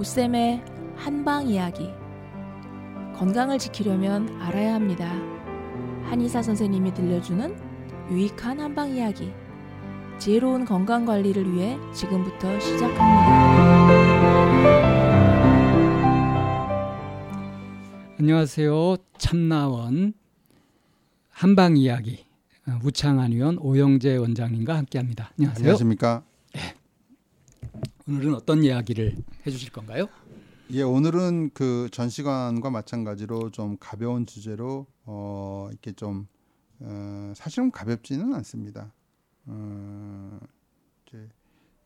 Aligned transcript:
오쌤의 0.00 0.64
한방 0.96 1.46
이야기. 1.46 1.90
건강을 3.16 3.58
지키려면 3.58 4.40
알아야 4.40 4.72
합니다. 4.72 5.12
한의사 6.08 6.42
선생님이 6.42 6.94
들려주는 6.94 7.54
유익한 8.10 8.60
한방 8.60 8.96
이야기. 8.96 9.30
지혜로운 10.18 10.64
건강 10.64 11.04
관리를 11.04 11.52
위해 11.52 11.76
지금부터 11.92 12.58
시작합니다. 12.60 13.90
안녕하세요. 18.18 18.96
참나원 19.18 20.14
한방 21.28 21.76
이야기 21.76 22.24
우창한 22.82 23.32
의원 23.32 23.58
오영재 23.58 24.16
원장님과 24.16 24.78
함께합니다. 24.78 25.32
안녕하세요. 25.36 25.62
안녕하십니까? 25.62 26.22
네. 28.10 28.16
오늘은 28.16 28.34
어떤 28.34 28.64
이야기를 28.64 29.16
해주실 29.46 29.70
건가요? 29.70 30.08
예, 30.70 30.82
오늘은 30.82 31.50
그 31.54 31.88
전 31.92 32.08
시간과 32.08 32.70
마찬가지로 32.70 33.50
좀 33.50 33.76
가벼운 33.78 34.26
주제로 34.26 34.86
어 35.04 35.68
이렇게 35.70 35.92
좀 35.92 36.26
어, 36.80 37.32
사실은 37.36 37.70
가볍지는 37.70 38.34
않습니다. 38.34 38.92
어, 39.46 40.40
이제 41.06 41.28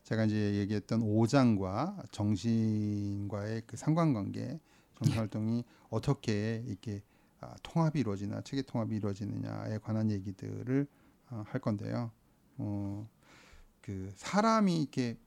제가 0.04 0.24
이제 0.24 0.54
얘기했던 0.54 1.02
오장과 1.02 2.04
정신과의 2.10 3.62
그 3.66 3.76
상관관계, 3.76 4.60
정신 4.98 5.18
활동이 5.18 5.64
어떻게 5.90 6.62
이렇게 6.66 7.02
아, 7.40 7.54
통합이 7.62 8.00
이루어지나 8.00 8.40
체계 8.42 8.62
통합이 8.62 8.96
이루어지느냐에 8.96 9.78
관한 9.78 10.10
얘기들을 10.10 10.86
어, 11.30 11.44
할 11.46 11.60
건데요. 11.60 12.10
어, 12.58 13.08
그 13.82 14.10
사람이 14.16 14.80
이렇게 14.80 15.18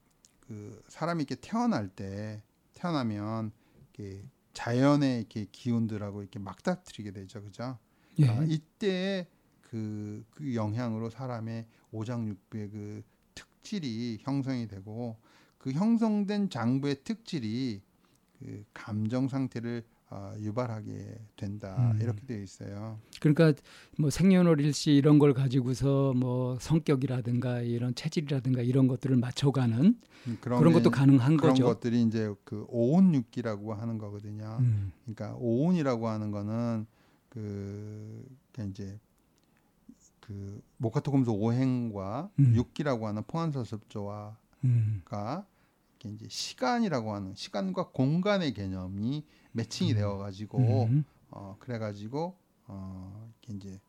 그 0.48 0.82
사람이 0.88 1.24
이렇게 1.24 1.36
태어날 1.36 1.90
때 1.90 2.42
태어나면 2.74 3.52
이렇게 3.96 4.24
자연의 4.54 5.20
이렇게 5.20 5.46
기운들하고 5.52 6.22
이렇게 6.22 6.40
막다트리게 6.40 7.12
되죠, 7.12 7.44
그죠? 7.44 7.78
예. 8.20 8.28
아, 8.28 8.44
이때 8.44 9.28
그, 9.62 10.26
그 10.32 10.56
영향으로 10.56 11.10
사람의 11.10 11.68
오장육부의 11.92 12.70
그 12.70 13.04
특질이 13.36 14.20
형성이 14.22 14.68
되고 14.68 15.18
그 15.58 15.72
형성된 15.72 16.50
장부의 16.50 17.04
특질이 17.04 17.82
그 18.40 18.64
감정 18.74 19.28
상태를 19.28 19.84
어, 20.10 20.34
유발하게 20.40 21.20
된다 21.36 21.92
음. 21.94 22.00
이렇게 22.02 22.26
되어 22.26 22.42
있어요. 22.42 22.98
그러니까 23.20 23.54
뭐 23.98 24.10
생년월일시 24.10 24.94
이런 24.94 25.20
걸 25.20 25.34
가지고서 25.34 26.14
뭐 26.14 26.58
성격이라든가 26.62 27.60
이런 27.62 27.94
체질이라든가 27.94 28.62
이런 28.62 28.88
것들을 28.88 29.18
맞춰가는 29.18 30.00
음, 30.28 30.38
그런 30.40 30.72
것도 30.72 30.92
가능한 30.92 31.36
그런 31.36 31.54
거죠. 31.54 31.66
것들이 31.66 32.04
이제 32.04 32.34
그 32.46 32.66
오온육기라고 32.70 33.74
하는 33.74 33.98
거거든요. 33.98 34.58
음. 34.62 34.94
그러니까 35.04 35.36
오온이라고 35.40 36.08
하는 36.08 36.32
거는 36.32 36.86
그 37.28 38.26
그러니까 38.54 38.72
이제 38.72 39.00
그 40.22 40.62
목화토금수 40.78 41.32
오행과 41.32 42.30
음. 42.40 42.54
육기라고 42.56 43.08
하는 43.08 43.24
포환서습조화가 43.28 44.38
음. 44.64 45.04
이제 46.06 46.26
시간이라고 46.30 47.14
하는 47.14 47.34
시간과 47.36 47.90
공간의 47.90 48.54
개념이 48.54 49.26
매칭이 49.58 49.94
되어 49.94 50.18
가지고 50.18 50.86
음. 50.86 51.04
어 51.30 51.56
그래 51.60 51.78
가지고 51.80 52.38
어 52.68 53.30
이제 53.50 53.80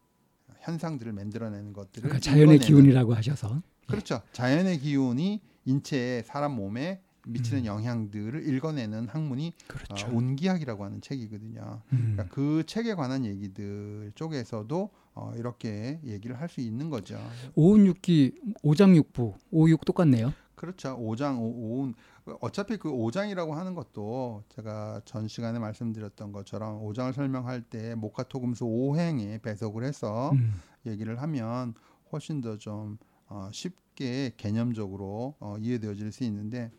현상들을 0.61 1.12
만들어내는 1.12 1.72
것들을 1.72 2.08
그러니까 2.08 2.20
자연의 2.20 2.58
기운이라고 2.58 3.14
하셔서 3.14 3.62
그렇죠. 3.86 4.20
자연의 4.33 4.78
기운이 4.80 5.41
인체에 5.64 6.22
사람 6.22 6.52
몸에 6.56 7.00
미치는 7.27 7.62
음. 7.62 7.66
영향들을 7.66 8.48
읽어내는 8.48 9.08
학문이 9.08 9.52
그렇죠. 9.66 10.06
어, 10.06 10.11
온기학이라고 10.14 10.84
하는 10.84 11.00
책이거든요. 11.02 11.83
음. 11.92 12.12
그러니까 12.14 12.35
그 12.35 12.64
책에 12.67 12.95
관한 12.95 13.24
얘기들 13.27 14.12
쪽에서도 14.14 14.90
어, 15.14 15.33
이렇게 15.36 16.00
얘기를 16.05 16.40
할 16.40 16.48
수 16.48 16.61
있는 16.62 16.89
거죠. 16.89 17.18
오운육기 17.55 18.40
오장육부 18.62 19.35
오육 19.50 19.85
똑같네요. 19.85 20.33
그렇죠. 20.55 20.96
오장 20.98 21.39
오, 21.40 21.46
오운 21.46 21.95
어차피 22.40 22.77
그 22.77 22.90
오장이라고 22.90 23.55
하는 23.55 23.74
것도 23.74 24.44
제가 24.48 25.00
전 25.05 25.28
시간에 25.28 25.58
말씀드렸던 25.58 26.33
것처럼 26.33 26.83
오장을 26.83 27.12
설명할 27.12 27.62
때 27.62 27.94
목화토금수 27.94 28.64
오행에 28.64 29.39
배석을 29.39 29.84
해서 29.84 30.30
음. 30.33 30.61
얘기를 30.86 31.20
하면 31.22 31.74
훨씬 32.12 32.40
더좀 32.40 32.98
어, 33.27 33.50
쉽게 33.52 33.87
개념적으로 34.36 35.35
어, 35.41 35.57
이해되어질 35.59 36.13
수 36.13 36.25
있는데 36.25 36.70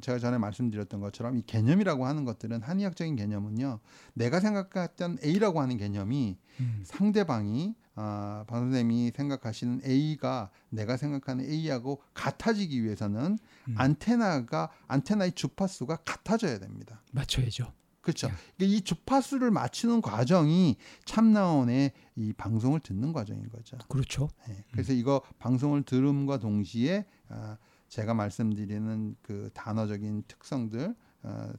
제가 0.00 0.18
전에 0.18 0.38
말씀드렸던 0.38 1.00
것처럼 1.00 1.36
이 1.36 1.42
개념이라고 1.42 2.06
하는 2.06 2.24
것들은 2.24 2.62
한의학적인 2.62 3.16
개념은요 3.16 3.80
내가 4.14 4.40
생각했던 4.40 5.18
A라고 5.24 5.60
하는 5.60 5.76
개념이 5.76 6.38
음. 6.60 6.80
상대방이 6.84 7.74
아, 7.94 8.44
방 8.46 8.60
선생님이 8.60 9.12
생각하시는 9.14 9.82
A가 9.84 10.50
내가 10.70 10.96
생각하는 10.96 11.44
A하고 11.44 12.02
같아지기 12.14 12.82
위해서는 12.82 13.38
음. 13.68 13.74
안테나가 13.76 14.70
안테나의 14.88 15.32
주파수가 15.32 15.96
같아져야 15.96 16.58
됩니다. 16.58 17.02
맞춰야죠. 17.12 17.72
그렇죠. 18.02 18.26
예. 18.28 18.32
그러니까 18.56 18.76
이 18.76 18.80
주파수를 18.82 19.50
맞추는 19.50 20.02
과정이 20.02 20.76
참나원의 21.04 21.92
이 22.16 22.32
방송을 22.34 22.80
듣는 22.80 23.12
과정인 23.12 23.48
거죠. 23.48 23.78
그렇죠. 23.88 24.28
예, 24.48 24.64
그래서 24.72 24.92
이거 24.92 25.22
방송을 25.38 25.84
들음과 25.84 26.38
동시에 26.38 27.06
아, 27.28 27.56
제가 27.88 28.12
말씀드리는 28.12 29.16
그 29.22 29.50
단어적인 29.54 30.24
특성들 30.26 30.94
아, 31.22 31.52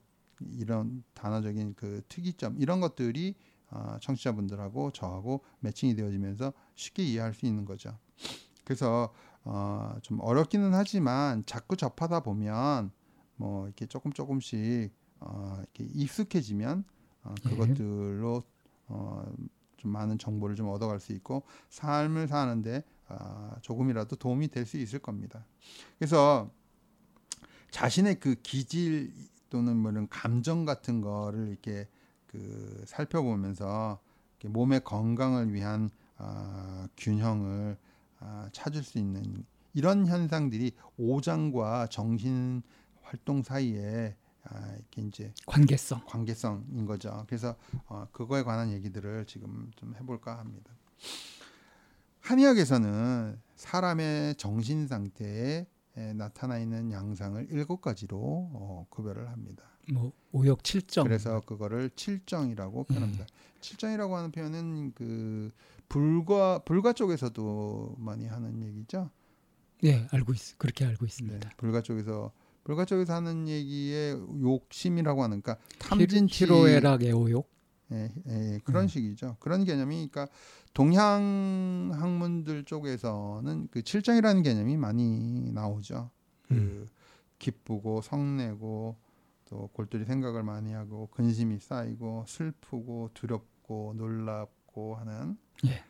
이런 0.51 1.03
단어적인 1.13 1.75
그 1.75 2.01
특이점 2.09 2.57
이런 2.59 2.81
것들이 2.81 3.35
아, 3.69 3.97
청취자분들하고 4.01 4.91
저하고 4.91 5.43
매칭이 5.61 5.95
되어지면서 5.95 6.53
쉽게 6.75 7.03
이해할 7.03 7.33
수 7.33 7.45
있는 7.45 7.65
거죠. 7.65 7.97
그래서 8.65 9.13
어, 9.45 9.95
좀 10.01 10.19
어렵기는 10.21 10.73
하지만 10.73 11.43
자꾸 11.45 11.75
접하다 11.75 12.21
보면 12.21 12.91
뭐 13.35 13.65
이렇게 13.65 13.85
조금 13.85 14.11
조금씩 14.11 14.93
어, 15.25 15.57
이렇게 15.61 15.91
익숙해지면 15.93 16.83
어, 17.23 17.33
예. 17.45 17.49
그것들로 17.49 18.43
어, 18.87 19.25
좀 19.77 19.91
많은 19.91 20.17
정보를 20.17 20.55
좀 20.55 20.69
얻어갈 20.69 20.99
수 20.99 21.13
있고 21.13 21.43
삶을 21.69 22.27
사는데 22.27 22.83
아, 23.07 23.55
조금이라도 23.61 24.15
도움이 24.15 24.47
될 24.49 24.65
수 24.65 24.77
있을 24.77 24.99
겁니다. 24.99 25.45
그래서 25.97 26.49
자신의 27.71 28.19
그 28.19 28.35
기질 28.35 29.13
또는 29.49 29.77
뭐 29.77 29.91
이런 29.91 30.07
감정 30.09 30.65
같은 30.65 31.01
거를 31.01 31.49
이렇게 31.49 31.87
그 32.27 32.83
살펴보면서 32.87 33.99
이렇게 34.39 34.49
몸의 34.49 34.83
건강을 34.83 35.53
위한 35.53 35.89
아, 36.17 36.87
균형을 36.97 37.77
아, 38.19 38.49
찾을 38.51 38.83
수 38.83 38.97
있는 38.97 39.45
이런 39.73 40.07
현상들이 40.07 40.71
오장과 40.97 41.87
정신 41.87 42.61
활동 43.01 43.43
사이에 43.43 44.15
아, 44.15 44.22
이제 45.01 45.33
관계성. 45.45 46.05
관계성인 46.05 46.85
거죠. 46.85 47.23
그래서 47.27 47.55
어, 47.87 48.07
그거에 48.11 48.43
관한 48.43 48.71
얘기들을 48.71 49.25
지금 49.25 49.71
좀 49.75 49.95
해볼까 49.95 50.37
합니다. 50.37 50.71
한의학에서는 52.19 53.39
사람의 53.55 54.35
정신 54.35 54.87
상태에 54.87 55.67
에, 55.95 56.13
나타나 56.13 56.57
있는 56.57 56.91
양상을 56.91 57.47
일곱 57.51 57.81
가지로 57.81 58.17
어, 58.17 58.85
구별을 58.89 59.29
합니다. 59.29 59.63
뭐 59.91 60.13
오역 60.31 60.63
칠정. 60.63 61.03
그래서 61.03 61.41
그거를 61.41 61.89
칠정이라고 61.95 62.85
표현합니다. 62.85 63.25
칠정이라고 63.59 64.15
하는 64.15 64.31
표현은 64.31 64.93
그 64.93 65.51
불과 65.89 66.59
불가 66.59 66.93
쪽에서도 66.93 67.95
많이 67.99 68.25
하는 68.25 68.63
얘기죠. 68.63 69.09
예, 69.83 70.07
알고 70.11 70.33
있. 70.33 70.57
그렇게 70.57 70.85
알고 70.85 71.05
있습니다. 71.05 71.49
네, 71.49 71.55
불가 71.57 71.81
쪽에서 71.81 72.31
불가 72.63 72.85
쪽에서 72.85 73.13
하는 73.13 73.47
얘기에 73.47 74.11
욕심이라고 74.41 75.23
하는 75.23 75.41
그러니까 75.41 75.63
탐진치 75.79 76.45
히로에락의 76.45 77.11
오욕. 77.11 77.51
예, 77.91 78.11
예, 78.27 78.59
그런 78.63 78.85
음. 78.85 78.87
식이죠. 78.87 79.37
그런 79.39 79.65
개념이 79.65 80.07
그러니까 80.09 80.27
동양 80.73 81.91
학문들 81.93 82.63
쪽에서는 82.63 83.67
그 83.69 83.83
칠정이라는 83.83 84.41
개념이 84.41 84.77
많이 84.77 85.51
나오죠. 85.51 86.09
그 86.47 86.53
음. 86.53 86.87
기쁘고 87.37 88.01
성내고 88.01 88.95
또 89.45 89.69
골똘히 89.73 90.05
생각을 90.05 90.43
많이 90.43 90.73
하고 90.73 91.07
근심이 91.11 91.59
쌓이고 91.59 92.25
슬프고 92.27 93.11
두렵고 93.13 93.93
놀랍고 93.97 94.95
하는 94.95 95.37
예. 95.65 95.83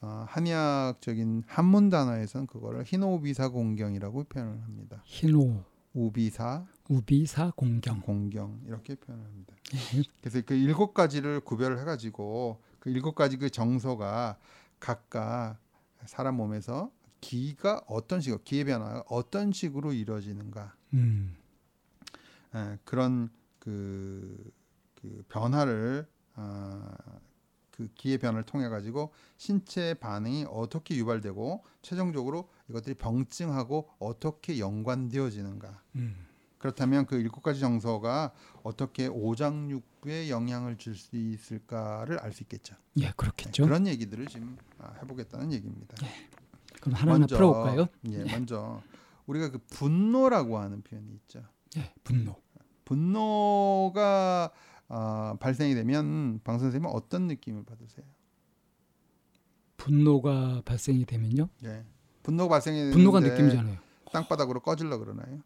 어, 0.00 0.24
한의학적인 0.28 1.44
한문 1.46 1.88
단어에서는 1.88 2.46
그거를 2.46 2.84
흰오비사 2.84 3.48
공경이라고 3.48 4.24
표현을 4.24 4.62
합니다. 4.62 5.02
흰오 5.04 5.64
우비사 5.92 6.66
우비사 6.88 7.52
공경. 7.56 8.00
공경 8.00 8.60
이렇게 8.66 8.94
표현합니다. 8.94 9.54
예. 9.74 10.02
그래서 10.20 10.40
그 10.46 10.54
일곱 10.54 10.94
가지를 10.94 11.40
구별을 11.40 11.78
해가지고 11.80 12.62
그 12.78 12.90
일곱 12.90 13.14
가지 13.14 13.36
그 13.36 13.50
정서가 13.50 14.38
각각 14.80 15.58
사람 16.06 16.36
몸에서 16.36 16.90
기가 17.20 17.82
어떤 17.86 18.20
식으로 18.20 18.42
기의 18.44 18.64
변화가 18.64 19.04
어떤 19.08 19.52
식으로 19.52 19.92
이루어지는가 19.92 20.74
음. 20.94 21.36
예, 22.54 22.78
그런 22.84 23.28
그, 23.58 24.52
그 24.94 25.24
변화를 25.28 26.06
아, 26.08 26.17
그 27.78 27.88
기의 27.94 28.18
변화를 28.18 28.42
통해 28.44 28.68
가지고 28.68 29.12
신체 29.36 29.94
반응이 29.94 30.46
어떻게 30.50 30.96
유발되고 30.96 31.64
최종적으로 31.80 32.50
이것들이 32.68 32.96
병증하고 32.96 33.88
어떻게 34.00 34.58
연관되어지는가. 34.58 35.80
음. 35.94 36.26
그렇다면 36.58 37.06
그 37.06 37.14
일곱 37.16 37.42
가지 37.42 37.60
정서가 37.60 38.32
어떻게 38.64 39.06
오장육부에 39.06 40.28
영향을 40.28 40.76
줄 40.76 40.96
수 40.96 41.16
있을까를 41.16 42.18
알 42.18 42.32
수 42.32 42.42
있겠죠. 42.42 42.74
예, 42.98 43.12
그렇겠죠. 43.16 43.62
그런 43.64 43.86
얘기들을 43.86 44.26
지금 44.26 44.58
아, 44.78 44.92
해보겠다는 45.00 45.52
얘기입니다. 45.52 45.96
그럼 46.80 46.94
하나하나 46.96 47.20
먼저, 47.20 47.36
풀어볼까요? 47.36 47.86
예, 48.10 48.24
먼저 48.24 48.82
우리가 49.26 49.52
그 49.52 49.58
분노라고 49.70 50.58
하는 50.58 50.82
표현이 50.82 51.12
있죠. 51.12 51.44
예, 51.76 51.92
분노. 52.02 52.34
분노가 52.84 54.50
어, 54.88 55.34
발생이 55.38 55.74
되면 55.74 56.40
방 56.44 56.58
선생님은 56.58 56.90
어떤 56.94 57.26
느낌을 57.26 57.64
받으세요? 57.64 58.06
분노가 59.76 60.62
발생이 60.64 61.04
되면요. 61.04 61.48
예. 61.64 61.84
분노가 62.22 62.54
발생이 62.54 62.90
분노가 62.90 63.20
느낌이잖아요. 63.20 63.78
땅바닥으로 64.12 64.60
꺼질러 64.60 64.98
그러나요? 64.98 65.40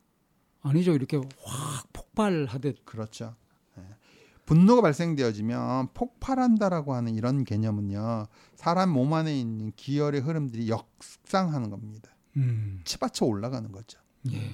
아니죠. 0.62 0.92
이렇게 0.92 1.16
확 1.16 1.92
폭발하듯. 1.92 2.84
그렇죠. 2.84 3.34
예. 3.78 3.82
분노가 4.46 4.82
발생되어지면 4.82 5.88
폭발한다라고 5.92 6.94
하는 6.94 7.14
이런 7.14 7.44
개념은요. 7.44 8.26
사람 8.54 8.90
몸 8.90 9.12
안에 9.12 9.38
있는 9.38 9.72
기혈의 9.76 10.20
흐름들이 10.20 10.68
역상하는 10.68 11.70
겁니다. 11.70 12.10
음. 12.36 12.80
치받쳐 12.84 13.26
올라가는 13.26 13.70
거죠. 13.70 14.00
예. 14.32 14.50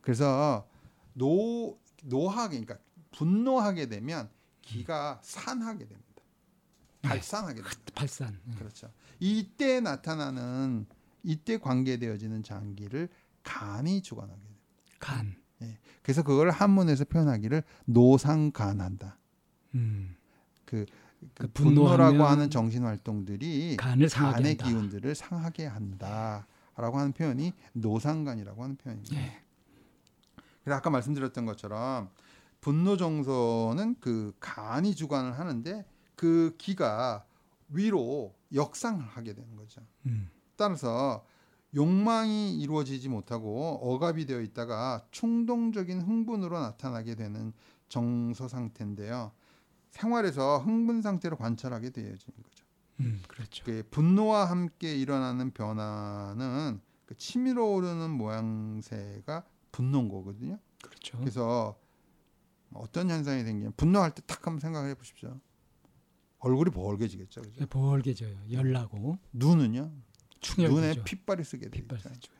그래서 0.00 0.66
노 1.14 1.78
노하게 2.02 2.60
그러니까 2.60 2.78
분노하게 3.12 3.88
되면 3.88 4.28
기가 4.62 5.20
산하게 5.22 5.86
됩니다. 5.86 6.02
발산하게 7.02 7.54
됩니다. 7.62 7.80
발산. 7.94 8.38
예. 8.50 8.54
그렇죠. 8.54 8.90
이때 9.20 9.80
나타나는 9.80 10.86
이때 11.22 11.58
관계되어지는 11.58 12.42
장기를 12.42 13.08
간이 13.42 14.02
주관하게 14.02 14.40
돼요. 14.40 14.56
간. 14.98 15.36
그래서 16.02 16.24
그걸 16.24 16.50
한문에서 16.50 17.04
표현하기를 17.04 17.62
노상간한다. 17.84 19.18
음. 19.74 20.16
그, 20.64 20.84
그 20.86 20.92
그 21.34 21.46
분노라고 21.52 22.24
하는 22.24 22.50
정신 22.50 22.84
활동들이 22.84 23.76
간을 23.76 24.08
간의 24.08 24.56
한다. 24.58 24.64
기운들을 24.64 25.14
상하게 25.14 25.66
한다라고 25.66 26.98
하는 26.98 27.12
표현이 27.12 27.52
노상간이라고 27.74 28.62
하는 28.62 28.76
표현입니다. 28.76 29.16
예. 29.16 29.40
그래서 30.64 30.76
아까 30.76 30.90
말씀드렸던 30.90 31.46
것처럼 31.46 32.10
분노 32.62 32.96
정서는 32.96 33.96
그 34.00 34.32
간이 34.40 34.94
주관을 34.94 35.38
하는데 35.38 35.84
그 36.14 36.54
기가 36.56 37.26
위로 37.68 38.34
역상을 38.54 39.04
하게 39.04 39.34
되는 39.34 39.56
거죠. 39.56 39.82
음. 40.06 40.30
따라서 40.56 41.26
욕망이 41.74 42.60
이루어지지 42.60 43.08
못하고 43.08 43.80
억압이 43.82 44.26
되어 44.26 44.40
있다가 44.40 45.04
충동적인 45.10 46.02
흥분으로 46.02 46.58
나타나게 46.60 47.16
되는 47.16 47.52
정서 47.88 48.46
상태인데요. 48.46 49.32
생활에서 49.90 50.58
흥분 50.58 51.02
상태로 51.02 51.36
관찰하게 51.36 51.90
되어지는 51.90 52.42
거죠. 52.42 52.64
음. 53.00 53.22
그렇죠. 53.26 53.64
그 53.64 53.82
분노와 53.90 54.44
함께 54.44 54.94
일어나는 54.94 55.50
변화는 55.50 56.80
그 57.06 57.16
치밀어 57.16 57.64
오르는 57.64 58.10
모양새가 58.10 59.44
분노인 59.72 60.08
거거든요. 60.08 60.58
그렇죠. 60.80 61.18
그래서 61.18 61.76
어떤 62.74 63.10
현상이 63.10 63.44
생기면 63.44 63.72
분노할 63.76 64.14
때 64.14 64.22
탁 64.26 64.46
한번 64.46 64.60
생각해 64.60 64.94
보십시오. 64.94 65.38
얼굴이 66.38 66.70
벌게지겠죠. 66.70 67.42
그죠? 67.42 67.60
예, 67.62 67.66
벌게져요. 67.66 68.36
열나고 68.50 69.18
눈은요. 69.32 69.92
충혈되죠. 70.40 70.74
눈에 70.80 71.04
핏발이 71.04 71.44
쓰게 71.44 71.68
되죠. 71.70 71.96
쓰죠. 71.98 72.32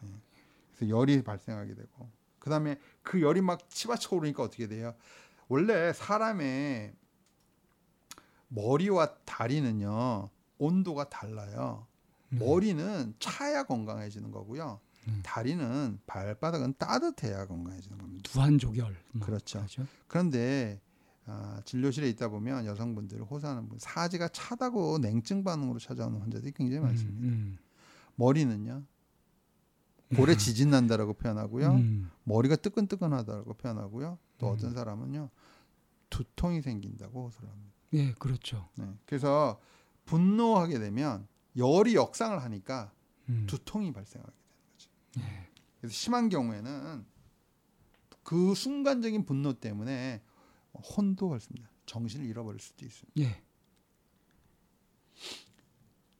그래서 0.75 0.89
열이 0.89 1.23
발생하게 1.23 1.75
되고 1.75 2.11
그다음에 2.41 2.79
그 3.03 3.21
열이 3.23 3.41
막 3.43 3.71
치받쳐 3.71 4.17
오르니까 4.17 4.43
어떻게 4.43 4.67
돼요? 4.67 4.95
원래 5.49 5.93
사람의 5.93 6.95
머리와 8.49 9.15
다리는요 9.25 10.31
온도가 10.59 11.09
달라요. 11.09 11.87
음. 12.33 12.39
머리는 12.41 13.15
차야 13.21 13.65
건강해지는 13.65 14.31
거고요. 14.33 14.81
음. 15.09 15.21
다리는 15.25 15.99
발바닥은 16.07 16.75
따뜻해야 16.79 17.47
건강해지는 17.47 17.99
겁니다. 17.99 18.31
두한조결. 18.31 18.97
뭐 19.13 19.27
그렇죠. 19.27 19.59
그러죠. 19.59 19.87
그런데 20.07 20.81
아, 21.27 21.61
진료실에 21.65 22.09
있다 22.11 22.29
보면 22.29 22.67
여성분들 22.67 23.23
호소하는 23.23 23.69
분 23.69 23.79
사지가 23.79 24.29
차다고 24.29 24.99
냉증 24.99 25.45
반응으로 25.45 25.79
찾아오는 25.79 26.21
환자들이 26.21 26.53
굉장히 26.53 26.81
많습니다. 26.83 27.21
음, 27.21 27.59
머리는요 28.17 28.85
볼에 30.15 30.37
지진 30.37 30.71
난다라고 30.71 31.15
표현하고요. 31.15 31.73
음. 31.73 32.11
머리가 32.25 32.57
뜨끈뜨끈하다고 32.57 33.55
표현하고요. 33.55 34.19
또 34.39 34.49
음. 34.49 34.53
어떤 34.53 34.75
사람은요 34.75 35.31
두통이 36.11 36.61
생긴다고 36.61 37.27
호소를 37.27 37.49
합니다. 37.49 37.73
예, 37.95 38.13
그렇죠. 38.13 38.69
네. 38.77 38.87
그래서 39.07 39.61
분노하게 40.05 40.79
되면 40.79 41.27
열이 41.57 41.95
역상을 41.95 42.43
하니까 42.43 42.93
음. 43.29 43.47
두통이 43.49 43.93
발생하게. 43.93 44.42
그래서 45.81 45.95
심한 45.95 46.29
경우에는 46.29 47.05
그 48.23 48.55
순간적인 48.55 49.25
분노 49.25 49.53
때문에 49.53 50.23
혼도 50.73 51.29
발생합니다. 51.29 51.71
정신을 51.87 52.27
잃어버릴 52.27 52.61
수도 52.61 52.85
있습니다. 52.85 53.21
예. 53.21 53.43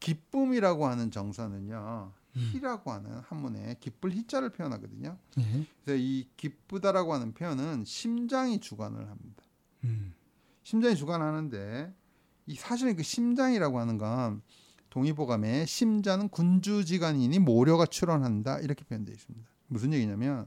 기쁨이라고 0.01 0.87
하는 0.87 1.11
정서는요. 1.11 2.13
음. 2.35 2.51
희라고 2.53 2.91
하는 2.91 3.21
한문에 3.21 3.77
기쁠 3.79 4.13
희자를 4.13 4.51
표현하거든요. 4.51 5.17
예. 5.39 5.67
그래서 5.85 6.03
이 6.03 6.29
기쁘다라고 6.37 7.15
하는 7.15 7.33
표현은 7.35 7.85
심장이 7.85 8.59
주관을 8.59 9.09
합니다. 9.09 9.45
음. 9.85 10.15
심장이 10.65 10.97
주관하는데 10.97 11.95
이 12.47 12.55
사실은 12.57 12.97
그 12.97 13.03
심장이라고 13.03 13.79
하는 13.79 13.99
건 13.99 14.43
동의보감에 14.93 15.65
심자는 15.65 16.29
군주지간이니 16.29 17.39
모려가 17.39 17.87
출원한다 17.87 18.59
이렇게 18.59 18.85
표현되어 18.85 19.15
있습니다. 19.15 19.49
무슨 19.69 19.95
얘기냐면 19.95 20.47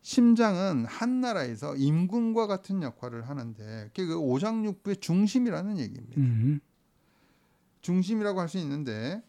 심장은 0.00 0.84
한 0.84 1.20
나라에서 1.20 1.74
임금과 1.74 2.46
같은 2.46 2.84
역할을 2.84 3.28
하는데 3.28 3.90
그게 3.92 4.06
그 4.06 4.16
오장육부의 4.16 4.98
중심이라는 4.98 5.76
얘기입니다. 5.78 6.20
음. 6.20 6.60
중심이라고 7.80 8.40
할 8.40 8.48
수 8.48 8.58
있는데 8.58 9.24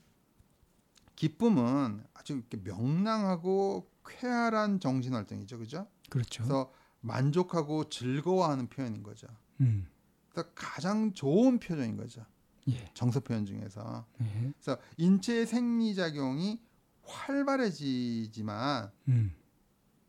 기쁨은 1.15 2.03
아주 2.13 2.33
이렇게 2.33 2.57
명랑하고 2.63 3.89
쾌활한 4.05 4.79
정신 4.79 5.15
활동이죠, 5.15 5.57
그죠? 5.57 5.87
그렇죠. 6.11 6.43
그래서 6.43 6.71
만족하고 7.01 7.89
즐거워하는 7.89 8.67
표현인 8.67 9.01
거죠. 9.01 9.27
음. 9.61 9.87
그래서 10.29 10.49
가장 10.53 11.13
좋은 11.13 11.57
표정인 11.57 11.97
거죠. 11.97 12.23
예. 12.71 12.91
정서 12.93 13.19
표현 13.19 13.45
중에서. 13.45 14.05
예. 14.21 14.51
그래서 14.53 14.79
인체의 14.97 15.45
생리 15.47 15.95
작용이 15.95 16.59
활발해지지만 17.03 18.91
음. 19.07 19.35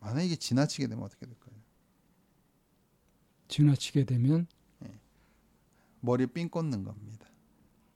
만약 0.00 0.22
이게 0.22 0.36
지나치게 0.36 0.86
되면 0.86 1.04
어떻게 1.04 1.26
될까요? 1.26 1.54
지나치게 3.48 4.04
되면 4.04 4.46
머리에 6.00 6.26
삥 6.26 6.48
꽂는 6.48 6.84
겁니다. 6.84 7.26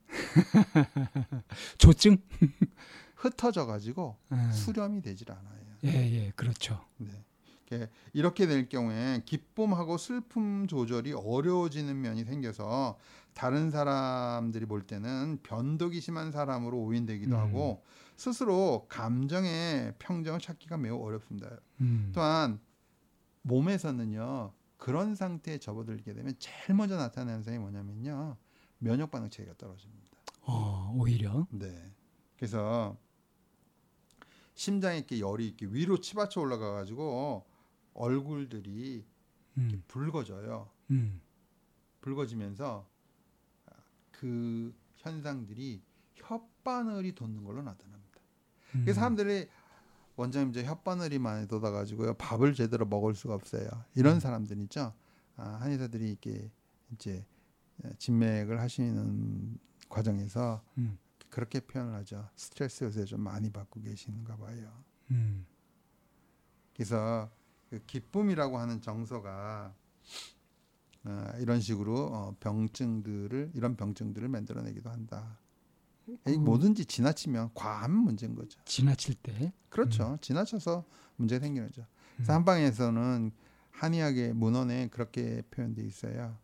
조증? 1.77 2.17
흩어져 3.15 3.65
가지고 3.65 4.17
아. 4.29 4.51
수렴이 4.51 5.01
되질 5.01 5.31
않아요. 5.31 5.65
예, 5.85 5.89
예. 5.89 6.31
그렇죠. 6.35 6.85
네. 6.97 7.11
이렇게- 7.69 7.89
이렇게 8.13 8.47
될 8.47 8.69
경우에 8.69 9.21
기쁨하고 9.25 9.97
슬픔 9.97 10.67
조절이 10.67 11.13
어려워지는 11.13 11.99
면이 11.99 12.23
생겨서 12.25 12.97
다른 13.33 13.71
사람들이 13.71 14.65
볼 14.65 14.81
때는 14.85 15.39
변덕이 15.43 15.99
심한 15.99 16.31
사람으로 16.31 16.77
오인되기도 16.79 17.35
음. 17.35 17.39
하고 17.41 17.83
스스로 18.15 18.85
감정의 18.87 19.95
평정을 19.99 20.39
찾기가 20.39 20.77
매우 20.77 21.03
어렵습니다. 21.03 21.49
음. 21.81 22.11
또한 22.13 22.59
몸에서는요 23.41 24.53
그런 24.77 25.15
상태에 25.15 25.57
접어들게 25.57 26.13
되면 26.13 26.33
제일 26.39 26.75
먼저 26.75 26.95
나타나는 26.95 27.35
현상이 27.35 27.57
뭐냐면요 27.57 28.37
면역 28.77 29.11
반응 29.11 29.29
체계가 29.29 29.55
떨어집니다. 29.57 30.05
어, 30.41 30.93
오히려 30.95 31.47
네. 31.49 31.91
그래서 32.37 32.95
심장에 34.53 34.97
이렇게 34.99 35.19
열이 35.19 35.47
이렇게 35.47 35.65
위로 35.65 35.99
치받쳐 35.99 36.39
올라가 36.39 36.71
가지고 36.73 37.45
얼굴들이 37.95 39.05
음. 39.57 39.83
붉어져요. 39.87 40.69
음. 40.91 41.21
붉어지면서 42.01 42.87
그 44.11 44.73
현상들이 44.97 45.81
혓바늘이 46.19 47.15
돋는 47.15 47.43
걸로 47.43 47.61
나타납니다. 47.61 48.19
음. 48.75 48.81
그래서 48.81 48.99
사람들이 48.99 49.47
원장님 50.15 50.53
저 50.53 50.61
혓바늘이 50.63 51.19
많이 51.19 51.47
돋아가지고요 51.47 52.13
밥을 52.15 52.53
제대로 52.53 52.85
먹을 52.85 53.15
수가 53.15 53.33
없어요. 53.33 53.67
이런 53.95 54.15
음. 54.15 54.19
사람들 54.19 54.59
있죠. 54.61 54.93
아, 55.37 55.57
한의사들이 55.61 56.09
이렇게 56.09 56.51
이제 56.91 57.25
진맥을 57.97 58.61
하시는 58.61 59.57
과정에서 59.89 60.63
음. 60.77 60.97
그렇게 61.29 61.59
표현을 61.59 61.93
하죠. 61.95 62.29
스트레스 62.35 62.83
요새 62.85 63.03
좀 63.03 63.21
많이 63.21 63.49
받고 63.51 63.81
계시는가 63.81 64.37
봐요. 64.37 64.83
음. 65.11 65.45
그래서 66.73 67.29
그 67.69 67.79
기쁨이라고 67.85 68.57
하는 68.57 68.81
정서가 68.81 69.73
어, 71.05 71.27
이런 71.39 71.61
식으로 71.61 71.95
어, 71.95 72.35
병증들을 72.39 73.51
이런 73.53 73.75
병증들을 73.75 74.27
만들어내기도 74.27 74.89
한다. 74.89 75.39
이 76.27 76.35
음. 76.35 76.43
뭐든지 76.43 76.85
지나치면 76.85 77.51
과하면 77.53 77.97
문제인 77.97 78.35
거죠. 78.35 78.59
지나칠 78.65 79.15
때. 79.15 79.53
그렇죠. 79.69 80.17
지나쳐서 80.21 80.85
문제 81.15 81.37
가 81.39 81.45
생기는 81.45 81.67
거죠. 81.67 81.85
그래서 82.15 82.33
음. 82.33 82.35
한방에서는 82.35 83.31
한의학의 83.71 84.33
문헌에 84.33 84.89
그렇게 84.89 85.41
표현돼 85.51 85.83
있어요. 85.83 86.37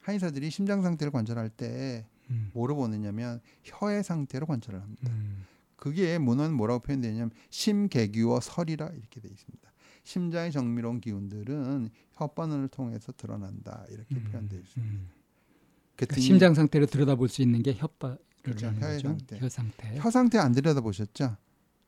한의사들이 0.00 0.50
심장 0.50 0.82
상태를 0.82 1.10
관찰할 1.10 1.50
때 1.50 2.06
음. 2.30 2.50
뭐로 2.54 2.76
보느냐면 2.76 3.40
혀의 3.64 4.02
상태로 4.04 4.46
관찰을 4.46 4.80
합니다. 4.80 5.10
음. 5.10 5.44
그게 5.76 6.18
문헌 6.18 6.54
뭐라고 6.54 6.80
표현되냐면 6.80 7.30
심개규어 7.50 8.40
설이라 8.40 8.88
이렇게 8.88 9.20
돼 9.20 9.28
있습니다. 9.28 9.67
심장의 10.08 10.50
정밀한 10.52 11.02
기운들은 11.02 11.90
혓바늘을 12.16 12.70
통해서 12.70 13.12
드러난다 13.12 13.84
이렇게 13.90 14.14
음. 14.14 14.24
표현되어 14.24 14.58
있습니다. 14.58 14.94
음. 14.94 15.10
그러니까 15.96 16.18
심장 16.18 16.54
상태를 16.54 16.86
들여다볼 16.86 17.28
수 17.28 17.42
있는 17.42 17.62
게 17.62 17.74
혓바를 17.74 18.18
그렇죠. 18.42 18.68
혀의 18.68 19.02
거죠. 19.02 19.08
상태. 19.08 19.38
혀 19.38 19.48
상태. 19.50 19.98
혀 19.98 20.10
상태 20.10 20.38
안 20.38 20.52
들여다 20.52 20.80
보셨죠? 20.80 21.36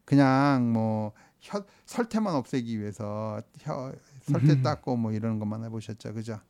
그냥 0.04 0.70
뭐 0.70 1.12
혀, 1.40 1.64
설태만 1.86 2.34
없애기 2.34 2.78
위해서 2.78 3.42
혀 3.60 3.94
설태 4.24 4.52
음. 4.52 4.62
닦고 4.62 4.96
뭐 4.98 5.12
이런 5.12 5.38
것만 5.38 5.64
해보셨죠, 5.64 6.12
그죠? 6.12 6.40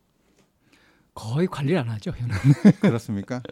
거의 1.14 1.46
관리를 1.46 1.78
안 1.78 1.88
하죠. 1.90 2.12
혀는. 2.12 2.34
그렇습니까? 2.80 3.42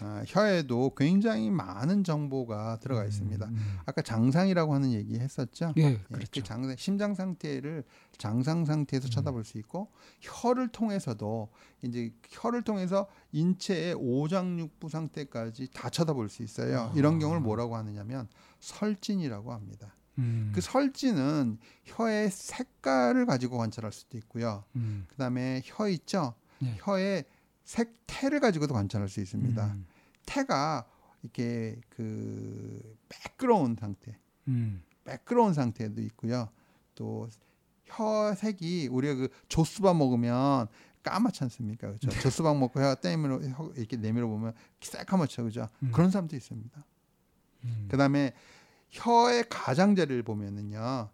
아, 0.00 0.22
혀에도 0.26 0.94
굉장히 0.96 1.50
많은 1.50 2.04
정보가 2.04 2.78
들어가 2.80 3.04
있습니다. 3.04 3.46
음. 3.46 3.78
아까 3.86 4.02
장상이라고 4.02 4.74
하는 4.74 4.92
얘기 4.92 5.18
했었죠? 5.18 5.72
예, 5.78 5.82
예, 5.82 5.98
그렇죠. 6.12 6.30
그 6.32 6.42
장, 6.42 6.74
심장 6.76 7.14
상태를 7.14 7.84
장상 8.18 8.64
상태에서 8.64 9.08
음. 9.08 9.10
쳐다볼 9.10 9.44
수 9.44 9.58
있고 9.58 9.90
혀를 10.20 10.68
통해서도 10.68 11.48
이제 11.82 12.12
혀를 12.28 12.62
통해서 12.62 13.06
인체의 13.32 13.94
오장육부 13.94 14.88
상태까지 14.88 15.68
다 15.72 15.90
쳐다볼 15.90 16.28
수 16.28 16.42
있어요. 16.42 16.92
이런 16.94 17.16
아. 17.16 17.18
경우를 17.18 17.40
뭐라고 17.40 17.76
하느냐면 17.76 18.28
설진이라고 18.60 19.52
합니다. 19.52 19.94
음. 20.18 20.50
그 20.54 20.60
설진은 20.60 21.58
혀의 21.84 22.30
색깔을 22.30 23.26
가지고 23.26 23.58
관찰할 23.58 23.92
수도 23.92 24.16
있고요. 24.18 24.64
음. 24.76 25.06
그다음에 25.08 25.62
혀 25.64 25.88
있죠? 25.88 26.34
네. 26.58 26.76
혀의 26.80 27.24
색태를 27.64 28.40
가지고도 28.40 28.74
관찰할 28.74 29.08
수 29.08 29.20
있습니다. 29.20 29.64
음. 29.66 29.86
태가 30.24 30.86
이렇게 31.22 31.80
그 31.88 32.96
매끄러운 33.08 33.76
상태, 33.78 34.16
음. 34.48 34.82
매끄러운 35.04 35.52
상태도 35.54 36.00
있고요. 36.02 36.48
또 36.94 37.28
혀색이 37.86 38.88
우리가 38.90 39.14
그 39.14 39.28
조수밥 39.48 39.96
먹으면 39.96 40.68
까맣지 41.02 41.44
않습니까? 41.44 41.88
그렇죠? 41.88 42.10
조수밥 42.10 42.56
먹고 42.56 42.80
혀 42.80 42.94
떼밀어 42.96 43.40
혀 43.40 43.72
이렇게 43.76 43.96
내밀어 43.96 44.26
보면 44.26 44.54
새까맣죠, 44.80 45.44
그죠? 45.44 45.68
음. 45.82 45.92
그런 45.92 46.10
사람도 46.10 46.34
있습니다. 46.34 46.84
음. 47.64 47.88
그다음에 47.90 48.32
혀의 48.90 49.44
가장자리를 49.48 50.22
보면은요 50.22 51.10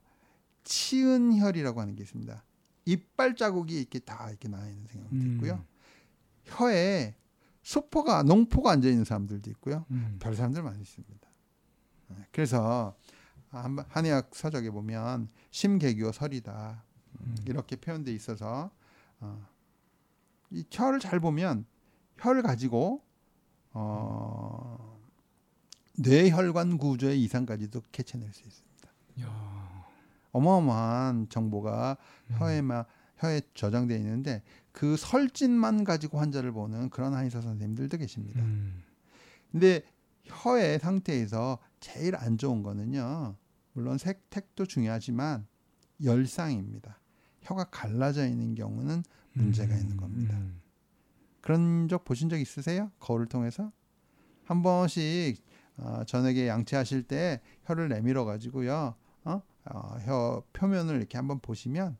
치은혈이라고 0.64 1.80
하는 1.80 1.94
게 1.94 2.02
있습니다. 2.02 2.42
이빨 2.84 3.36
자국이 3.36 3.78
이렇게 3.80 3.98
다 4.00 4.28
이렇게 4.28 4.48
나 4.48 4.66
있는 4.68 4.86
사람도 4.88 5.14
음. 5.16 5.34
있고요. 5.34 5.64
혀에 6.44 7.14
수포가 7.62 8.22
농포가 8.24 8.72
앉아 8.72 8.88
있는 8.88 9.04
사람들도 9.04 9.48
있고요. 9.52 9.86
음. 9.90 10.16
별 10.20 10.34
사람들 10.34 10.62
많이 10.62 10.80
있습니다. 10.80 11.28
네, 12.08 12.16
그래서 12.32 12.96
한- 13.50 13.78
한의학 13.88 14.30
서적에 14.34 14.70
보면 14.70 15.28
심개규어 15.50 16.10
설이다 16.12 16.82
음. 17.20 17.36
이렇게 17.46 17.76
표현돼 17.76 18.12
있어서 18.14 18.70
어, 19.20 19.46
이 20.50 20.64
혀를 20.70 20.98
잘 20.98 21.20
보면 21.20 21.66
혀를 22.18 22.42
가지고 22.42 23.04
어, 23.72 25.00
뇌혈관 25.98 26.78
구조의 26.78 27.22
이상까지도 27.22 27.82
캐쳐낼 27.92 28.32
수 28.32 28.42
있습니다. 28.42 28.90
야. 29.20 29.61
어마어마한 30.32 31.28
정보가 31.28 31.96
음. 32.30 32.36
혀에만 32.38 32.84
혀에 33.18 33.42
저장되어 33.54 33.96
있는데 33.98 34.42
그 34.72 34.96
설진만 34.96 35.84
가지고 35.84 36.18
환자를 36.18 36.52
보는 36.52 36.90
그런 36.90 37.14
한의사 37.14 37.40
선생님들도 37.40 37.98
계십니다. 37.98 38.40
음. 38.40 38.82
근데 39.50 39.82
혀의 40.24 40.78
상태에서 40.78 41.58
제일 41.80 42.16
안 42.16 42.38
좋은 42.38 42.62
거는요. 42.62 43.36
물론 43.74 43.98
색택도 43.98 44.66
중요하지만 44.66 45.46
열상입니다. 46.02 46.98
혀가 47.42 47.64
갈라져 47.64 48.26
있는 48.26 48.54
경우는 48.54 49.02
문제가 49.34 49.76
있는 49.76 49.96
겁니다. 49.96 50.36
음. 50.36 50.60
그런 51.40 51.88
적 51.88 52.04
보신 52.04 52.28
적 52.28 52.38
있으세요? 52.38 52.90
거울을 53.00 53.26
통해서 53.26 53.72
한 54.44 54.62
번씩 54.62 55.42
어, 55.76 56.04
저녁에 56.06 56.46
양치하실 56.46 57.04
때 57.04 57.40
혀를 57.64 57.88
내밀어 57.88 58.24
가지고요. 58.24 58.94
어? 59.64 59.78
어, 59.78 59.98
혀 60.00 60.42
표면을 60.52 60.96
이렇게 60.96 61.18
한번 61.18 61.40
보시면 61.40 61.96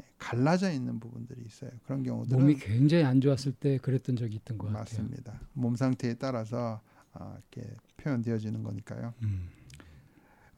예, 0.00 0.04
갈라져 0.18 0.70
있는 0.70 1.00
부분들이 1.00 1.42
있어요. 1.44 1.70
그런 1.84 2.02
경우들은 2.02 2.38
몸이 2.38 2.56
굉장히 2.56 3.04
안 3.04 3.20
좋았을 3.20 3.52
때 3.52 3.78
그랬던 3.78 4.16
적이 4.16 4.36
있던 4.36 4.58
것. 4.58 4.70
맞습니다. 4.70 5.40
몸 5.52 5.76
상태에 5.76 6.14
따라서 6.14 6.80
어, 7.12 7.36
이렇게 7.52 7.74
표현되어지는 7.96 8.62
거니까요. 8.62 9.14
음. 9.22 9.48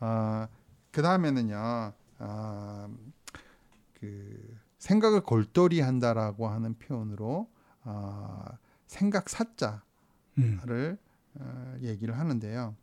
어, 0.00 0.46
그 0.90 1.02
다음에는요, 1.02 1.92
어, 2.18 2.96
그 3.94 4.58
생각을 4.78 5.22
골똘히 5.22 5.80
한다라고 5.80 6.48
하는 6.48 6.74
표현으로 6.78 7.50
어, 7.84 8.44
생각 8.86 9.28
사자를 9.28 9.80
음. 10.38 10.58
어, 11.34 11.74
얘기를 11.82 12.18
하는데요. 12.18 12.74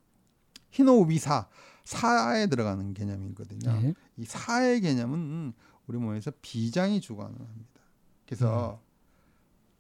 희노우비사 0.76 1.48
사에 1.86 2.48
들어가는 2.48 2.94
개념이거든요. 2.94 3.82
네. 3.82 3.94
이 4.18 4.26
사의 4.26 4.82
개념은 4.82 5.54
우리 5.88 5.98
몸에서 5.98 6.32
비장이 6.42 7.00
주관을 7.00 7.34
합니다. 7.40 7.82
그래서 8.26 8.82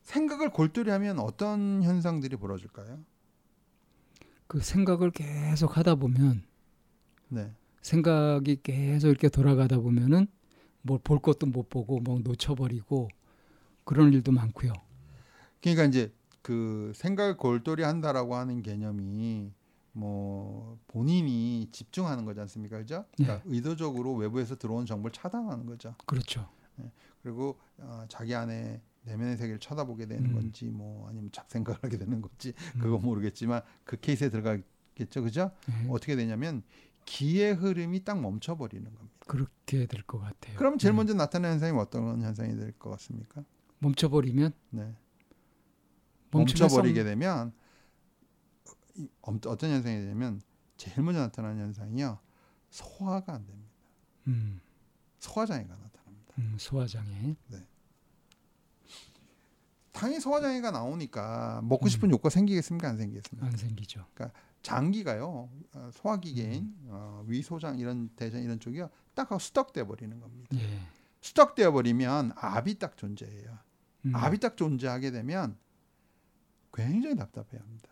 생각을 0.03 0.51
골똘히 0.51 0.91
하면 0.91 1.19
어떤 1.19 1.81
현상들이 1.83 2.37
벌어질까요? 2.37 2.99
그 4.47 4.59
생각을 4.61 5.09
계속 5.11 5.77
하다 5.77 5.95
보면 5.95 6.43
네. 7.29 7.51
생각이 7.81 8.59
계속 8.61 9.09
이렇게 9.09 9.29
돌아가다 9.29 9.79
보면은 9.79 10.27
뭘 10.83 10.99
볼 10.99 11.19
것도 11.19 11.47
못 11.47 11.67
보고 11.69 11.99
뭐 11.99 12.19
놓쳐버리고 12.19 13.09
그런 13.83 14.13
일도 14.13 14.31
많고요. 14.31 14.71
그러니까 15.61 15.85
이제 15.85 16.13
그 16.43 16.91
생각을 16.95 17.37
골똘히 17.37 17.83
한다라고 17.83 18.35
하는 18.35 18.61
개념이 18.61 19.51
뭐 19.97 20.77
본인이 20.87 21.69
집중하는 21.71 22.25
거지 22.25 22.39
않습니까? 22.41 22.77
그죠? 22.79 23.05
그러니까 23.15 23.41
의도적으로 23.49 24.13
외부에서 24.15 24.57
들어온 24.57 24.85
정보를 24.85 25.13
차단하는 25.13 25.65
거죠. 25.65 25.95
그렇죠. 26.05 26.49
그리고 27.23 27.57
어, 27.77 28.03
자기 28.09 28.35
안에 28.35 28.81
내면의 29.03 29.37
세계를 29.37 29.59
쳐다보게 29.59 30.05
되는 30.07 30.25
음. 30.31 30.33
건지 30.33 30.65
뭐 30.65 31.07
아니면 31.07 31.31
잡생각을 31.31 31.81
하게 31.81 31.97
되는 31.97 32.21
건지 32.21 32.53
음. 32.75 32.81
그건 32.81 33.01
모르겠지만 33.03 33.61
그 33.85 33.97
케이스에 33.97 34.29
들어가겠죠. 34.29 35.23
그죠? 35.23 35.51
네. 35.67 35.87
어떻게 35.89 36.17
되냐면 36.17 36.61
기의 37.05 37.53
흐름이 37.53 38.03
딱 38.03 38.19
멈춰버리는 38.19 38.83
겁니다. 38.83 39.15
그렇게 39.27 39.85
될 39.85 40.03
것 40.03 40.19
같아요. 40.19 40.57
그럼 40.57 40.77
제일 40.77 40.93
음. 40.93 40.97
먼저 40.97 41.13
나타나는 41.13 41.53
현상이 41.53 41.79
어떤 41.79 42.21
현상이 42.21 42.55
될 42.57 42.73
것 42.73 42.89
같습니까? 42.91 43.45
멈춰버리면 43.79 44.51
네. 44.71 44.93
멈춰버리게 46.31 47.01
썸- 47.01 47.05
되면 47.09 47.53
어떤 49.21 49.69
현상이 49.69 49.97
되냐면 49.97 50.41
제일 50.77 51.01
먼저 51.03 51.19
나타나는 51.21 51.61
현상이요 51.61 52.19
소화가 52.69 53.33
안 53.33 53.45
됩니다. 53.45 53.71
음, 54.27 54.61
소화 55.19 55.45
장애가 55.45 55.69
나타납니다. 55.69 56.33
음, 56.39 56.55
소화 56.59 56.87
장애. 56.87 57.35
당연히 59.91 60.19
소화 60.19 60.41
장애가 60.41 60.71
나오니까 60.71 61.61
먹고 61.63 61.87
싶은 61.87 62.09
음. 62.09 62.11
욕구가 62.11 62.29
생기겠습니까 62.29 62.89
안 62.89 62.97
생기겠습니까? 62.97 63.47
안 63.47 63.55
생기죠. 63.55 64.05
장기가요 64.61 65.49
어, 65.73 65.89
소화기 65.93 66.33
계인 66.33 66.63
음. 66.63 66.87
어, 66.89 67.23
위소장 67.27 67.77
이런 67.79 68.09
대장 68.15 68.41
이런 68.41 68.59
쪽이요 68.59 68.89
딱 69.13 69.31
하고 69.31 69.39
수덕돼 69.39 69.85
버리는 69.85 70.19
겁니다. 70.19 70.57
예. 70.57 70.79
수덕되어 71.21 71.71
버리면 71.71 72.33
압이 72.35 72.77
딱 72.77 72.97
존재해요. 72.97 73.57
음, 74.05 74.15
압이 74.15 74.39
딱 74.39 74.57
존재하게 74.57 75.11
되면 75.11 75.57
굉장히 76.73 77.15
답답해합니다. 77.15 77.89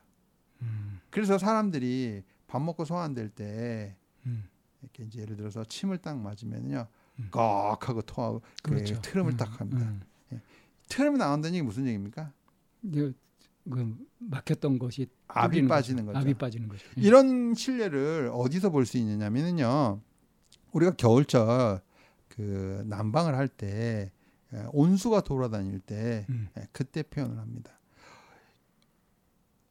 음, 1.14 1.16
그래서 1.16 1.38
사람들이 1.38 2.24
밥 2.48 2.62
먹고 2.62 2.86
소화 2.86 3.04
안될때 3.04 3.96
음, 4.26 4.44
이렇게 4.82 5.04
이제 5.04 5.22
예를 5.22 5.36
들어서 5.38 5.64
침을 5.64 5.98
딱 6.00 6.18
맞으면요 6.18 6.88
음. 7.20 7.28
꺽 7.32 7.78
하고 7.88 8.02
토하고 8.02 8.42
그 8.62 8.72
그렇죠. 8.72 9.00
트름을 9.02 9.34
음, 9.34 9.38
딱 9.38 9.60
합니다. 9.62 9.86
음, 10.32 10.42
트름이 10.90 11.18
나온다는 11.18 11.56
얘기 11.56 11.64
무슨 11.64 11.86
얘기입니까? 11.88 12.32
그 12.92 13.98
막혔던 14.20 14.78
것이 14.78 15.08
압이 15.28 15.68
빠지는 15.68 16.06
거죠. 16.06 16.20
압이 16.20 16.34
빠지는 16.34 16.68
거죠. 16.68 16.86
예. 16.98 17.02
이런 17.02 17.54
실례를 17.56 18.30
어디서 18.34 18.70
볼 18.72 18.86
수 18.86 18.98
있느냐면요. 18.98 20.02
우리가 20.74 20.92
겨울철 20.96 21.82
그 22.28 22.84
난방을 22.88 23.36
할 23.38 23.48
때 23.48 24.12
온수가 24.72 25.22
돌아다닐 25.22 25.80
때 25.80 26.26
음. 26.30 26.48
그때 26.72 27.02
표현을 27.04 27.40
합니다. 27.40 27.80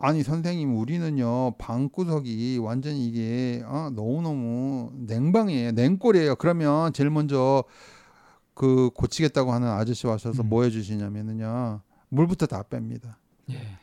아니 0.05 0.25
선생님 0.25 0.77
우리는요 0.77 1.53
방구석이 1.59 2.59
완전히 2.59 3.07
이게 3.07 3.63
어, 3.65 3.89
너무너무 3.95 4.91
냉방이에요 4.97 5.71
냉골이에요 5.71 6.35
그러면 6.35 6.93
제일 6.93 7.09
먼저 7.09 7.63
그 8.53 8.91
고치겠다고 8.95 9.53
하는 9.53 9.69
아저씨 9.69 10.09
와셔서 10.09 10.43
음. 10.43 10.49
뭐 10.49 10.65
해주시냐면은요 10.65 11.83
물부터 12.09 12.47
다 12.47 12.65
뺍니다 12.65 13.15
예. 13.51 13.79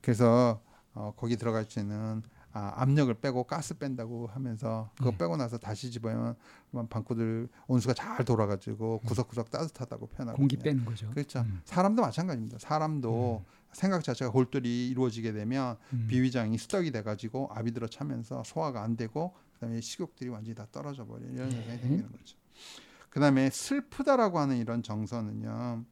그래서 0.00 0.60
어, 0.94 1.12
거기 1.16 1.36
들어갈 1.36 1.64
때는 1.64 2.22
아, 2.52 2.74
압력을 2.76 3.12
빼고 3.14 3.42
가스 3.44 3.76
뺀다고 3.78 4.28
하면서 4.28 4.90
그거 4.96 5.10
네. 5.10 5.18
빼고 5.18 5.36
나서 5.38 5.58
다시 5.58 5.90
집어면 5.90 6.36
방구들 6.88 7.48
온수가 7.66 7.94
잘 7.94 8.24
돌아가지고 8.24 9.00
음. 9.02 9.06
구석구석 9.06 9.50
따뜻하다고 9.50 10.06
표현하고 10.06 10.36
공기 10.36 10.56
빼는 10.56 10.84
거죠. 10.84 11.10
그렇죠. 11.10 11.40
음. 11.40 11.62
사람도 11.64 12.02
마찬가지입니다. 12.02 12.58
사람도 12.60 13.42
음. 13.44 13.61
생각 13.72 14.04
자체가 14.04 14.30
골똘히 14.30 14.88
이루어지게 14.88 15.32
되면 15.32 15.76
음. 15.92 16.06
비위장이 16.08 16.58
수덕이 16.58 16.90
돼가지고 16.90 17.48
압이 17.52 17.72
들어 17.72 17.86
차면서 17.86 18.42
소화가 18.44 18.82
안 18.82 18.96
되고 18.96 19.34
그다음에 19.54 19.80
식욕들이 19.80 20.30
완전히 20.30 20.54
다 20.54 20.66
떨어져 20.70 21.06
버리는 21.06 21.32
이런 21.34 21.50
현상이 21.50 21.76
네. 21.76 21.78
생기는 21.78 22.10
거죠. 22.10 22.36
그다음에 23.10 23.50
슬프다라고 23.50 24.38
하는 24.38 24.56
이런 24.56 24.82
정서는요 24.82 25.84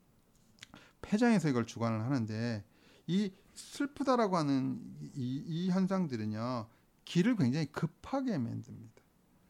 폐장에서 1.03 1.49
이걸 1.49 1.67
주관을 1.67 2.01
하는데 2.03 2.65
이 3.07 3.33
슬프다라고 3.55 4.37
하는 4.37 4.81
이, 5.15 5.43
이 5.47 5.71
현상들은요 5.71 6.67
기를 7.05 7.37
굉장히 7.37 7.67
급하게 7.67 8.39
만듭니다. 8.39 9.03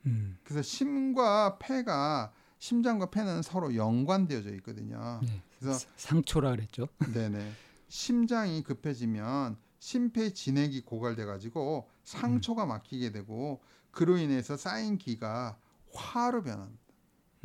음. 0.06 0.38
그래서 0.44 0.62
심과 0.62 1.58
폐가 1.58 2.32
심장과 2.58 3.06
폐는 3.06 3.42
서로 3.42 3.74
연관되어져 3.74 4.54
있거든요. 4.56 5.20
네. 5.22 5.42
그래서 5.58 5.86
상초라 5.96 6.50
그랬죠. 6.50 6.88
네네. 7.12 7.52
심장이 7.90 8.62
급해지면 8.62 9.58
심폐 9.80 10.32
진액이 10.32 10.82
고갈돼 10.82 11.24
가지고 11.24 11.90
상초가 12.04 12.64
막히게 12.64 13.10
되고 13.10 13.60
그로 13.90 14.16
인해서 14.16 14.56
쌓인 14.56 14.96
기가 14.96 15.58
화로 15.92 16.44
변합니다. 16.44 16.80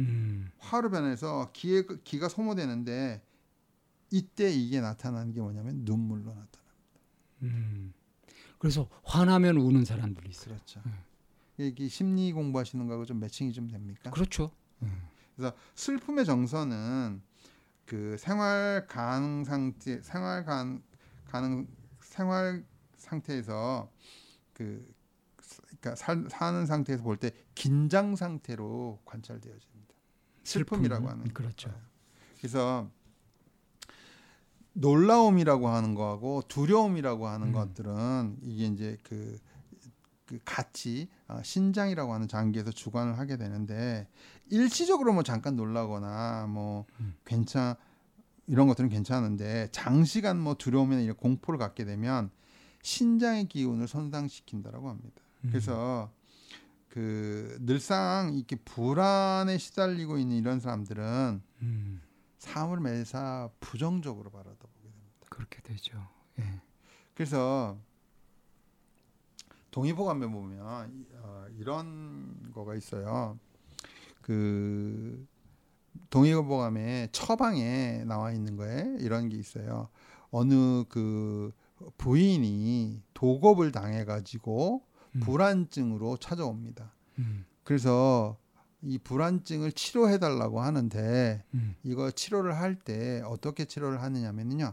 음. 0.02 0.52
화로 0.60 0.92
변해서 0.92 1.50
기에, 1.52 1.84
기가 2.04 2.30
소모되는데 2.30 3.24
이때 4.12 4.52
이게 4.52 4.82
나타나는 4.82 5.34
게 5.34 5.42
뭐냐면 5.42 5.84
눈물로 5.84 6.26
나타납니다. 6.26 6.62
음. 7.42 7.94
그래서 8.60 8.88
화나면 9.04 9.58
우는 9.58 9.84
사람들이 9.84 10.30
있어요. 10.30 10.54
그렇죠. 10.54 10.82
네. 11.58 11.68
이게 11.68 11.88
심리 11.88 12.32
공부하시는 12.32 12.86
거하고 12.86 13.06
좀 13.06 13.20
매칭이 13.20 13.52
좀 13.52 13.68
됩니까? 13.68 14.12
그렇죠. 14.12 14.52
음. 14.84 15.08
그래서 15.36 15.56
슬픔의 15.74 16.26
정서는 16.26 17.22
그 17.86 18.18
생활 18.18 18.86
가능 18.88 19.44
상태, 19.44 20.02
생활 20.02 20.44
가, 20.44 20.78
가능 21.28 21.68
생활 22.02 22.66
상태에서 22.98 23.92
그 24.54 24.94
그러니까 25.80 25.96
살, 25.96 26.26
사는 26.30 26.66
상태에서 26.66 27.04
볼 27.04 27.18
때 27.18 27.32
긴장 27.54 28.16
상태로 28.16 29.00
관찰되어집니다. 29.06 29.96
슬픔이라고 30.44 31.10
하는 31.10 31.34
그렇죠. 31.34 31.72
그래서 32.38 32.90
놀라움이라고 34.74 35.70
하는 35.70 35.96
거하고 35.96 36.44
두려움이라고 36.48 37.28
하는 37.28 37.48
음. 37.48 37.54
것들은 37.54 38.38
이게 38.42 38.66
이제 38.68 38.98
그, 39.04 39.10
그 39.10 39.40
같이 40.44 41.08
어, 41.28 41.40
신장이라고 41.44 42.14
하는 42.14 42.28
장기에서 42.28 42.72
주관을 42.72 43.18
하게 43.18 43.38
되는데 43.38 44.08
일시적으로 44.50 45.14
뭐 45.14 45.24
잠깐 45.24 45.56
놀라거나 45.56 46.48
뭐 46.48 46.86
음. 47.00 47.16
괜찮 47.26 47.76
이런 48.48 48.68
것들은 48.68 48.90
괜찮은데 48.90 49.70
장시간 49.72 50.40
뭐 50.40 50.56
두려움이나 50.56 51.02
이런 51.02 51.16
공포를 51.16 51.60
갖게 51.60 51.86
되면 51.86 52.30
신장의 52.82 53.48
기운을 53.48 53.88
손상시킨다라고 53.88 54.90
합니다. 54.90 55.22
음. 55.44 55.50
그래서 55.50 56.12
그 56.90 57.58
늘상 57.62 58.34
이렇게 58.36 58.56
불안에 58.56 59.58
시달리고 59.58 60.18
있는 60.18 60.38
이런 60.38 60.60
사람들은 60.60 61.42
음. 61.62 62.02
삶을 62.38 62.80
매사 62.80 63.50
부정적으로 63.60 64.30
바라다 64.30 64.58
보게 64.60 64.90
됩니다. 64.90 65.26
그렇게 65.30 65.62
되죠. 65.62 66.08
예. 66.40 66.62
그래서 67.16 67.78
동의보감에 69.76 70.28
보면 70.28 71.06
어, 71.22 71.46
이런 71.58 72.50
거가 72.54 72.76
있어요. 72.76 73.38
그 74.22 75.28
동의보감에 76.10 77.10
처방에 77.12 78.06
나와 78.06 78.32
있는 78.32 78.56
거에 78.56 78.96
이런 79.00 79.28
게 79.28 79.36
있어요. 79.36 79.90
어느 80.32 80.86
그 80.88 81.52
부인이 81.98 83.04
도겁을 83.14 83.74
당해 83.74 84.06
가지고 84.06 84.82
음. 85.14 85.20
불안증으로 85.20 86.16
찾아옵니다. 86.18 86.94
음. 87.20 87.46
그래서 87.66 88.38
이 88.82 88.98
불안증을 88.98 89.74
치료해 89.74 90.20
달라고 90.20 90.62
하는데 90.62 91.44
음. 91.54 91.76
이거 91.84 92.12
치료를 92.12 92.56
할 92.56 92.76
때 92.80 93.22
어떻게 93.26 93.66
치료를 93.66 94.02
하느냐면요. 94.02 94.72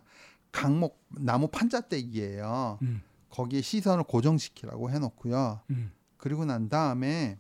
강목 0.53 1.03
나무 1.09 1.49
판자떼기예요. 1.49 2.79
음. 2.83 3.03
거기에 3.33 3.63
시선을 3.63 4.05
고정시키라고 4.05 4.91
해 4.91 4.99
놓고요. 4.99 5.61
음. 5.71 5.91
그리고 6.19 6.45
난 6.45 6.69
다음에 6.69 7.39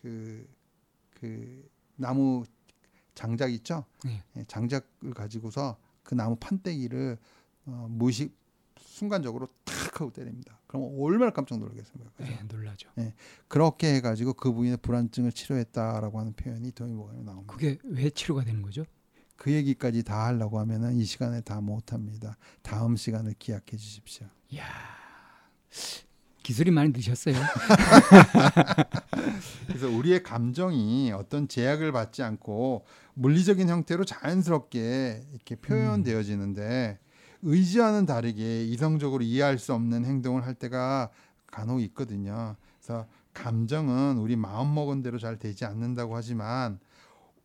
그, 0.00 0.48
그 1.10 1.68
나무 1.96 2.44
장작 3.14 3.52
있죠? 3.54 3.84
네. 4.04 4.22
예, 4.36 4.44
장작을 4.46 5.12
가지고서 5.14 5.76
그 6.04 6.14
나무 6.14 6.36
판때기를 6.36 7.18
어, 7.66 7.86
무식 7.90 8.36
순간적으로 8.78 9.48
탁 9.64 10.00
하고 10.00 10.12
때립니다. 10.12 10.60
그럼 10.68 10.94
얼마나 11.00 11.32
깜짝 11.32 11.58
놀라겠습니까? 11.58 12.12
그죠? 12.16 12.30
네, 12.30 12.42
놀라죠. 12.44 12.88
네, 12.94 13.12
그렇게 13.48 13.94
해가지고 13.96 14.34
그 14.34 14.52
부인의 14.52 14.78
불안증을 14.78 15.32
치료했다라고 15.32 16.20
하는 16.20 16.34
표현이 16.34 16.70
동의보감에 16.70 17.22
나옵니다. 17.22 17.52
그게 17.52 17.78
왜 17.82 18.10
치료가 18.10 18.44
되는 18.44 18.62
거죠? 18.62 18.84
그 19.34 19.52
얘기까지 19.52 20.04
다 20.04 20.26
하려고 20.26 20.60
하면은 20.60 20.96
이 20.96 21.04
시간에 21.04 21.40
다 21.40 21.60
못합니다. 21.60 22.36
다음 22.62 22.96
시간을 22.96 23.34
기약해 23.38 23.76
주십시오. 23.76 24.28
야 24.56 25.05
기술이 26.42 26.70
많이 26.70 26.92
드셨어요. 26.92 27.34
그래서 29.66 29.88
우리의 29.88 30.22
감정이 30.22 31.10
어떤 31.12 31.48
제약을 31.48 31.90
받지 31.90 32.22
않고 32.22 32.84
물리적인 33.14 33.68
형태로 33.68 34.04
자연스럽게 34.04 35.22
이렇게 35.32 35.56
표현되어지는데 35.56 37.00
의지와는 37.42 38.06
다르게 38.06 38.64
이성적으로 38.64 39.24
이해할 39.24 39.58
수 39.58 39.74
없는 39.74 40.04
행동을 40.04 40.46
할 40.46 40.54
때가 40.54 41.10
간혹 41.48 41.82
있거든요. 41.82 42.56
그래서 42.80 43.06
감정은 43.34 44.18
우리 44.18 44.36
마음 44.36 44.74
먹은 44.74 45.02
대로 45.02 45.18
잘 45.18 45.38
되지 45.38 45.64
않는다고 45.64 46.16
하지만 46.16 46.78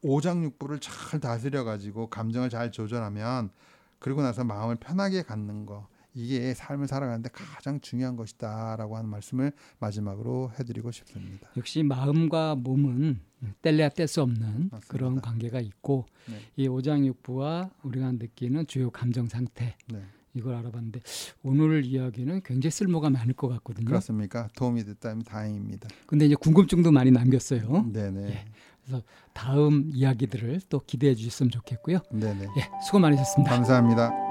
오장육부를 0.04 0.80
잘 0.80 1.20
다스려 1.20 1.64
가지고 1.64 2.10
감정을 2.10 2.50
잘 2.50 2.72
조절하면 2.72 3.52
그리고 4.00 4.22
나서 4.22 4.44
마음을 4.44 4.76
편하게 4.76 5.24
갖는 5.24 5.66
거 5.66 5.88
이게 6.14 6.54
삶을 6.54 6.88
살아가는데 6.88 7.30
가장 7.32 7.80
중요한 7.80 8.16
것이다라고 8.16 8.98
하는 8.98 9.10
말씀을 9.10 9.52
마지막으로 9.80 10.52
해드리고 10.60 10.92
싶습니다. 10.92 11.50
역시 11.58 11.84
마음과 11.84 12.56
몸은 12.56 13.22
뗄래야 13.62 13.90
뗄 13.90 14.08
수 14.08 14.22
없는 14.22 14.70
맞습니다. 14.72 14.80
그런 14.88 15.22
관계가 15.22 15.60
있고 15.62 16.06
네. 16.28 16.40
이 16.58 16.68
오장육부와 16.68 17.70
우리가 17.84 18.12
느끼는 18.14 18.68
주요 18.68 18.92
감정 18.92 19.28
상태 19.28 19.76
네. 19.92 20.04
이걸 20.34 20.56
알아봤는데 20.56 21.02
오늘 21.44 21.86
이야기는 21.86 22.42
굉장히 22.44 22.72
쓸모가 22.72 23.10
많을 23.10 23.34
것 23.34 23.48
같거든요. 23.50 23.86
그렇습니까? 23.86 24.48
도움이 24.56 24.84
됐다면 24.84 25.24
다행입니다. 25.24 25.90
근데 26.06 26.26
이제 26.26 26.36
궁금증도 26.36 26.92
많이 26.92 27.12
남겼어요. 27.12 27.90
네네. 27.92 28.30
예. 28.30 28.46
그래서 28.84 29.04
다음 29.34 29.92
이야기들을 29.94 30.62
또 30.70 30.80
기대해 30.80 31.16
주셨으면 31.16 31.52
좋겠고요. 31.52 32.00
네네. 32.12 32.44
예, 32.58 32.70
수고 32.86 33.00
많으셨습니다. 33.00 33.54
감사합니다. 33.56 34.31